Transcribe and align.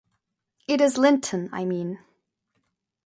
It 0.67 0.81
is 0.81 0.97
Linton, 0.97 1.47
I 1.53 1.63
mean. 1.63 1.99